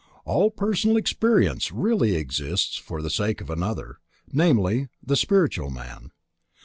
All 0.25 0.49
personal 0.49 0.97
experience 0.97 1.71
really 1.71 2.15
exists 2.15 2.75
for 2.75 3.03
the 3.03 3.11
sake 3.11 3.39
of 3.39 3.51
another: 3.51 3.99
namely, 4.33 4.89
the 5.05 5.15
spiritual 5.15 5.69
man. 5.69 6.11